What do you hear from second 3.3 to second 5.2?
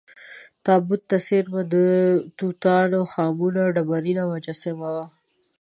مون ډبرینه مجسمه وه.